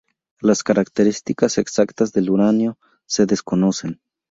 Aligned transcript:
Las 0.39 0.63
características 0.63 1.59
exactas 1.59 2.11
del 2.11 2.31
uranio 2.31 2.79
se 3.05 3.27
desconocen. 3.27 3.99